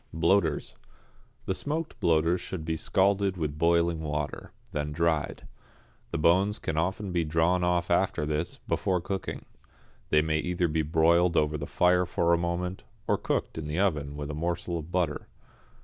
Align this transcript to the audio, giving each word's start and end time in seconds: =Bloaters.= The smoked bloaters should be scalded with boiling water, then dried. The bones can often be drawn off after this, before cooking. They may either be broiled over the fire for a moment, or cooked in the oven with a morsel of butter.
=Bloaters.= 0.13 0.77
The 1.45 1.53
smoked 1.53 1.99
bloaters 1.99 2.39
should 2.41 2.65
be 2.65 2.75
scalded 2.75 3.37
with 3.37 3.59
boiling 3.59 3.99
water, 3.99 4.51
then 4.71 4.91
dried. 4.91 5.47
The 6.09 6.17
bones 6.17 6.57
can 6.57 6.75
often 6.75 7.11
be 7.11 7.23
drawn 7.23 7.63
off 7.63 7.91
after 7.91 8.25
this, 8.25 8.57
before 8.67 8.99
cooking. 8.99 9.45
They 10.09 10.23
may 10.23 10.39
either 10.39 10.67
be 10.67 10.81
broiled 10.81 11.37
over 11.37 11.55
the 11.55 11.67
fire 11.67 12.07
for 12.07 12.33
a 12.33 12.37
moment, 12.39 12.83
or 13.07 13.15
cooked 13.19 13.59
in 13.59 13.67
the 13.67 13.77
oven 13.77 14.17
with 14.17 14.31
a 14.31 14.33
morsel 14.33 14.79
of 14.79 14.89
butter. 14.91 15.27